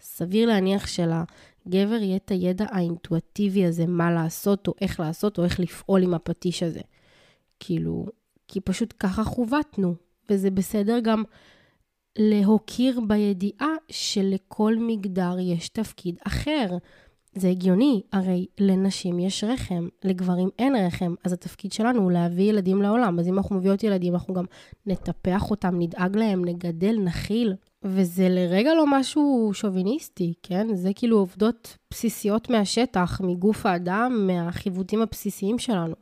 סביר 0.00 0.48
להניח 0.48 0.86
שלגבר 0.86 1.98
יהיה 2.00 2.16
את 2.16 2.30
הידע 2.30 2.64
האינטואטיבי 2.68 3.64
הזה, 3.64 3.86
מה 3.86 4.10
לעשות, 4.10 4.68
או 4.68 4.74
איך 4.80 5.00
לעשות, 5.00 5.38
או 5.38 5.44
איך 5.44 5.60
לפעול 5.60 6.02
עם 6.02 6.14
הפטיש 6.14 6.62
הזה. 6.62 6.80
כאילו, 7.60 8.06
כי 8.48 8.60
פשוט 8.60 8.94
ככה 8.98 9.24
חוותנו, 9.24 9.94
וזה 10.30 10.50
בסדר 10.50 11.00
גם 11.00 11.22
להוקיר 12.18 13.00
בידיעה 13.00 13.70
שלכל 13.88 14.76
מגדר 14.78 15.36
יש 15.40 15.68
תפקיד 15.68 16.16
אחר. 16.26 16.66
זה 17.36 17.48
הגיוני, 17.48 18.02
הרי 18.12 18.46
לנשים 18.58 19.18
יש 19.18 19.44
רחם, 19.44 19.88
לגברים 20.04 20.48
אין 20.58 20.76
רחם, 20.76 21.14
אז 21.24 21.32
התפקיד 21.32 21.72
שלנו 21.72 22.02
הוא 22.02 22.12
להביא 22.12 22.44
ילדים 22.44 22.82
לעולם. 22.82 23.18
אז 23.18 23.28
אם 23.28 23.38
אנחנו 23.38 23.56
מביאות 23.56 23.82
ילדים, 23.82 24.14
אנחנו 24.14 24.34
גם 24.34 24.44
נטפח 24.86 25.50
אותם, 25.50 25.78
נדאג 25.78 26.16
להם, 26.16 26.44
נגדל, 26.44 26.98
נכיל. 27.04 27.54
וזה 27.84 28.28
לרגע 28.28 28.74
לא 28.74 28.84
משהו 28.86 29.50
שוביניסטי, 29.54 30.34
כן? 30.42 30.74
זה 30.74 30.90
כאילו 30.94 31.18
עובדות 31.18 31.76
בסיסיות 31.90 32.50
מהשטח, 32.50 33.20
מגוף 33.20 33.66
האדם, 33.66 34.26
מהחיווטים 34.26 35.02
הבסיסיים 35.02 35.58
שלנו. 35.58 35.94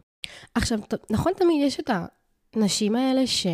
עכשיו, 0.54 0.78
נכון 1.10 1.32
תמיד 1.36 1.66
יש 1.66 1.80
את 1.80 1.90
הנשים 2.54 2.96
האלה 2.96 3.26
ש... 3.26 3.46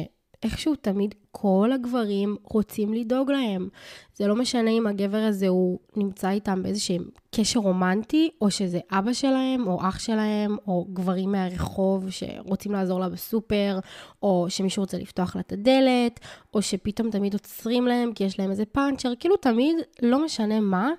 איכשהו 0.43 0.75
תמיד 0.75 1.15
כל 1.33 1.71
הגברים 1.75 2.37
רוצים 2.45 2.95
לדאוג 2.95 3.31
להם. 3.31 3.69
זה 4.17 4.27
לא 4.27 4.37
משנה 4.37 4.71
אם 4.71 4.87
הגבר 4.87 5.19
הזה 5.19 5.49
הוא 5.49 5.79
נמצא 5.97 6.31
איתם 6.31 6.63
באיזשהו 6.63 7.05
קשר 7.35 7.61
רומנטי, 7.61 8.31
או 8.41 8.51
שזה 8.51 8.81
אבא 8.91 9.13
שלהם, 9.13 9.67
או 9.67 9.81
אח 9.81 9.99
שלהם, 9.99 10.57
או 10.67 10.87
גברים 10.93 11.33
מהרחוב 11.33 12.11
שרוצים 12.11 12.73
לעזור 12.73 13.01
לה 13.01 13.09
בסופר, 13.09 13.79
או 14.23 14.47
שמישהו 14.49 14.83
רוצה 14.83 14.99
לפתוח 14.99 15.37
לה 15.37 15.41
את 15.41 15.53
הדלת, 15.53 16.21
או 16.55 16.63
שפתאום 16.63 17.11
תמיד 17.11 17.33
עוצרים 17.33 17.87
להם 17.87 18.13
כי 18.13 18.25
יש 18.25 18.39
להם 18.39 18.51
איזה 18.51 18.65
פאנצ'ר, 18.65 19.13
כאילו 19.21 19.37
תמיד, 19.37 19.77
לא 20.03 20.25
משנה 20.25 20.61
מה, 20.61 20.91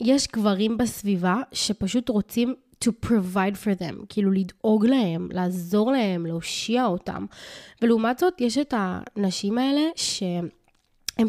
יש 0.00 0.28
גברים 0.28 0.76
בסביבה 0.76 1.36
שפשוט 1.52 2.08
רוצים 2.08 2.54
to 2.84 3.06
provide 3.06 3.56
for 3.64 3.80
them, 3.80 4.06
כאילו 4.08 4.30
לדאוג 4.30 4.86
להם, 4.86 5.28
לעזור 5.32 5.92
להם, 5.92 6.26
להושיע 6.26 6.86
אותם. 6.86 7.26
ולעומת 7.82 8.18
זאת, 8.18 8.40
יש 8.40 8.58
את 8.58 8.74
הנשים 8.76 9.58
האלה 9.58 9.82
שהן 9.96 10.48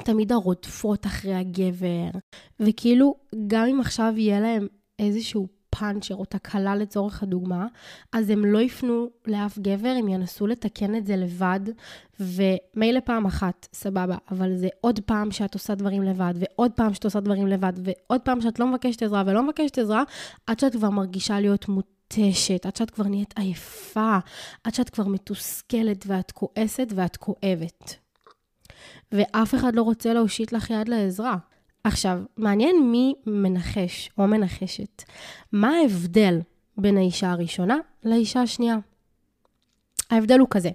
תמיד 0.05 0.31
הרודפות 0.31 1.05
אחרי 1.05 1.33
הגבר, 1.33 2.09
וכאילו, 2.59 3.15
גם 3.47 3.67
אם 3.67 3.79
עכשיו 3.79 4.13
יהיה 4.17 4.39
להם 4.39 4.67
איזשהו 4.99 5.47
פאנצ'ר 5.79 6.15
או 6.15 6.25
תקלה 6.25 6.75
לצורך 6.75 7.23
הדוגמה, 7.23 7.67
אז 8.11 8.29
הם 8.29 8.45
לא 8.45 8.59
יפנו 8.59 9.09
לאף 9.27 9.59
גבר, 9.59 9.95
הם 9.99 10.07
ינסו 10.07 10.47
לתקן 10.47 10.95
את 10.95 11.05
זה 11.05 11.15
לבד, 11.15 11.59
ומילא 12.19 12.99
פעם 13.05 13.25
אחת, 13.25 13.67
סבבה, 13.73 14.17
אבל 14.31 14.55
זה 14.55 14.67
עוד 14.81 14.99
פעם 14.99 15.31
שאת 15.31 15.53
עושה 15.53 15.75
דברים 15.75 16.03
לבד, 16.03 16.33
ועוד 16.35 16.71
פעם 16.71 16.93
שאת 16.93 17.05
עושה 17.05 17.19
דברים 17.19 17.47
לבד, 17.47 17.73
ועוד 17.83 18.21
פעם 18.21 18.41
שאת 18.41 18.59
לא 18.59 18.67
מבקשת 18.67 19.03
עזרה 19.03 19.23
ולא 19.25 19.43
מבקשת 19.43 19.77
עזרה, 19.77 20.03
עד 20.47 20.59
שאת 20.59 20.75
כבר 20.75 20.89
מרגישה 20.89 21.39
להיות 21.39 21.67
מותשת, 21.69 22.65
עד 22.65 22.75
שאת 22.75 22.89
כבר 22.89 23.07
נהיית 23.07 23.33
עייפה, 23.37 24.17
עד 24.63 24.73
שאת 24.73 24.89
כבר 24.89 25.07
מתוסכלת 25.07 26.05
ואת 26.07 26.31
כועסת 26.31 26.87
ואת 26.95 27.17
כואבת. 27.17 27.95
ואף 29.11 29.55
אחד 29.55 29.75
לא 29.75 29.81
רוצה 29.81 30.13
להושיט 30.13 30.51
לך 30.51 30.69
יד 30.69 30.87
לעזרה. 30.87 31.37
עכשיו, 31.83 32.19
מעניין 32.37 32.91
מי 32.91 33.13
מנחש 33.25 34.09
או 34.17 34.27
מנחשת. 34.27 35.03
מה 35.51 35.69
ההבדל 35.69 36.39
בין 36.77 36.97
האישה 36.97 37.31
הראשונה 37.31 37.77
לאישה 38.03 38.41
השנייה? 38.41 38.77
ההבדל 40.09 40.39
הוא 40.39 40.47
כזה. 40.51 40.69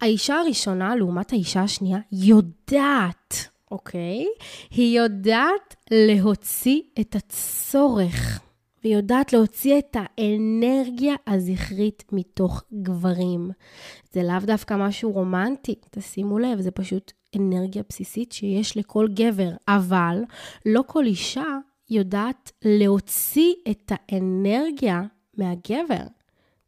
האישה 0.00 0.34
הראשונה, 0.34 0.96
לעומת 0.96 1.32
האישה 1.32 1.62
השנייה, 1.62 1.98
יודעת, 2.12 3.48
אוקיי? 3.70 4.26
היא 4.70 4.98
יודעת 5.00 5.76
להוציא 5.90 6.80
את 7.00 7.16
הצורך, 7.16 8.40
והיא 8.84 8.96
יודעת 8.96 9.32
להוציא 9.32 9.78
את 9.78 9.96
האנרגיה 10.00 11.14
הזכרית 11.26 12.04
מתוך 12.12 12.62
גברים. 12.82 13.50
זה 14.12 14.22
לאו 14.22 14.40
דווקא 14.42 14.74
משהו 14.74 15.12
רומנטי, 15.12 15.74
תשימו 15.90 16.38
לב, 16.38 16.60
זה 16.60 16.70
פשוט 16.70 17.12
אנרגיה 17.36 17.82
בסיסית 17.88 18.32
שיש 18.32 18.76
לכל 18.76 19.08
גבר, 19.14 19.50
אבל 19.68 20.22
לא 20.66 20.82
כל 20.86 21.06
אישה 21.06 21.58
יודעת 21.90 22.52
להוציא 22.64 23.54
את 23.70 23.92
האנרגיה 23.94 25.02
מהגבר. 25.36 26.04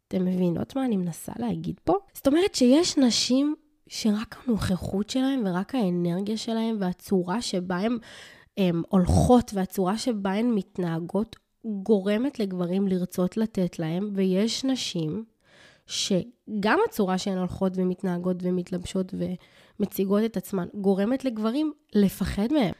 אתם 0.07 0.25
מבינות 0.25 0.75
מה 0.75 0.85
אני 0.85 0.97
מנסה 0.97 1.31
להגיד 1.39 1.79
פה? 1.83 1.93
זאת 2.13 2.27
אומרת 2.27 2.55
שיש 2.55 2.97
נשים 2.97 3.55
שרק 3.87 4.35
הנוכחות 4.45 5.09
שלהן 5.09 5.47
ורק 5.47 5.75
האנרגיה 5.75 6.37
שלהן 6.37 6.75
והצורה 6.79 7.41
שבה 7.41 7.79
הן 8.57 8.81
הולכות 8.89 9.51
והצורה 9.53 9.97
שבה 9.97 10.31
הן 10.31 10.51
מתנהגות 10.51 11.35
גורמת 11.65 12.39
לגברים 12.39 12.87
לרצות 12.87 13.37
לתת 13.37 13.79
להם, 13.79 14.11
ויש 14.15 14.65
נשים 14.65 15.25
שגם 15.85 16.79
הצורה 16.89 17.17
שהן 17.17 17.37
הולכות 17.37 17.73
ומתנהגות 17.75 18.37
ומתלבשות 18.41 19.13
ומציגות 19.81 20.23
את 20.25 20.37
עצמן 20.37 20.67
גורמת 20.73 21.25
לגברים 21.25 21.73
לפחד 21.93 22.47
מהם. 22.53 22.73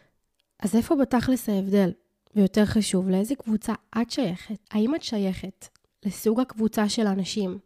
אז 0.59 0.75
איפה 0.75 0.95
בתכלס 0.95 1.49
ההבדל? 1.49 1.91
ויותר 2.35 2.65
חשוב, 2.65 3.09
לאיזה 3.09 3.35
קבוצה 3.35 3.73
את 4.01 4.11
שייכת? 4.11 4.57
האם 4.71 4.95
את 4.95 5.03
שייכת 5.03 5.67
לסוג 6.05 6.39
הקבוצה 6.39 6.89
של 6.89 7.07
אנשים 7.07 7.59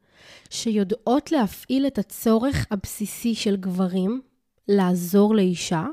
שיודעות 0.50 1.32
להפעיל 1.32 1.88
את 1.88 1.98
הצורך 1.98 2.66
הבסיסי 2.72 3.36
של 3.36 3.56
גברים 3.56 4.22
לעזור 4.68 5.36
לאישה, 5.36 5.86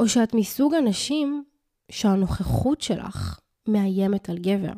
או 0.00 0.08
שאת 0.08 0.34
מסוג 0.34 0.74
אנשים 0.74 1.44
שהנוכחות 1.90 2.80
שלך 2.80 3.40
מאיימת 3.68 4.28
על 4.28 4.38
גבר? 4.38 4.72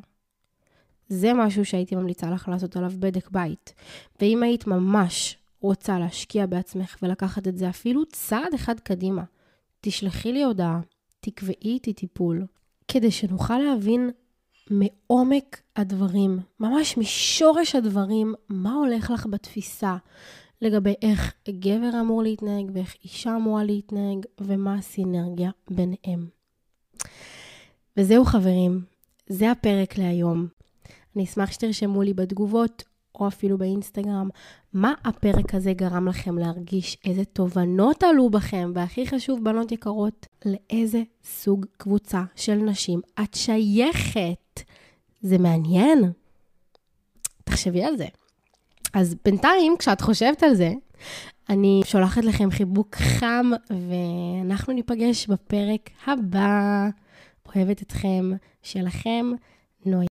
זה 1.09 1.33
משהו 1.35 1.65
שהייתי 1.65 1.95
ממליצה 1.95 2.31
לך 2.31 2.49
לעשות 2.49 2.77
עליו 2.77 2.93
בדק 2.99 3.31
בית. 3.31 3.75
ואם 4.21 4.43
היית 4.43 4.67
ממש 4.67 5.37
רוצה 5.61 5.99
להשקיע 5.99 6.47
בעצמך 6.47 6.97
ולקחת 7.03 7.49
את 7.49 7.59
זה 7.59 7.69
אפילו 7.69 8.07
צעד 8.07 8.55
אחד 8.55 8.81
קדימה, 8.81 9.23
תשלחי 9.81 10.33
לי 10.33 10.43
הודעה, 10.43 10.81
תקבעי 11.21 11.55
איתי 11.65 11.93
טיפול, 11.93 12.47
כדי 12.89 13.11
שנוכל 13.11 13.59
להבין 13.59 14.11
מעומק 14.71 15.61
הדברים, 15.77 16.39
ממש 16.61 16.99
משורש 16.99 17.75
הדברים, 17.75 18.35
מה 18.49 18.73
הולך 18.73 19.11
לך 19.11 19.27
בתפיסה 19.27 19.97
לגבי 20.63 20.95
איך 21.03 21.35
גבר 21.49 22.01
אמור 22.01 22.23
להתנהג 22.23 22.71
ואיך 22.75 22.97
אישה 23.05 23.37
אמורה 23.37 23.65
להתנהג 23.65 24.27
ומה 24.41 24.75
הסינרגיה 24.75 25.51
ביניהם. 25.71 26.29
וזהו 27.97 28.25
חברים, 28.25 28.85
זה 29.27 29.51
הפרק 29.51 29.99
להיום. 29.99 30.47
אני 31.17 31.25
אשמח 31.25 31.53
שתרשמו 31.53 32.03
לי 32.03 32.15
בתגובות, 32.15 32.83
או 33.15 33.29
אפילו 33.29 33.59
באינסטגרם, 33.59 34.29
מה 34.73 34.95
הפרק 35.05 35.55
הזה 35.55 35.73
גרם 35.73 36.09
לכם 36.09 36.39
להרגיש, 36.39 36.99
איזה 37.05 37.25
תובנות 37.25 38.03
עלו 38.03 38.31
בכם, 38.31 38.73
והכי 38.75 39.07
חשוב, 39.07 39.45
בנות 39.45 39.73
יקרות, 39.73 40.27
לאיזה 40.47 41.03
סוג 41.25 41.67
קבוצה 41.77 42.23
של 42.37 42.55
נשים 42.55 43.01
את 43.23 43.35
שייכת. 43.35 44.61
זה 45.23 45.39
מעניין. 45.39 46.13
תחשבי 47.45 47.85
על 47.85 47.97
זה. 47.97 48.07
אז 48.95 49.17
בינתיים, 49.25 49.77
כשאת 49.79 50.01
חושבת 50.01 50.43
על 50.43 50.55
זה, 50.55 50.73
אני 51.49 51.81
שולחת 51.85 52.25
לכם 52.25 52.51
חיבוק 52.51 52.97
חם, 52.97 53.51
ואנחנו 53.71 54.73
ניפגש 54.73 55.27
בפרק 55.27 55.91
הבא. 56.07 56.89
אוהבת 57.57 57.83
אתכם, 57.83 58.31
שלכם, 58.63 59.27
נויה. 59.87 60.10